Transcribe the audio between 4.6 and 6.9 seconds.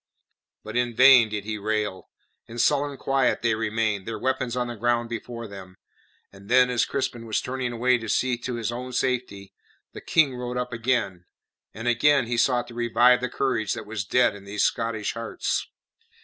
the ground before them. And then, as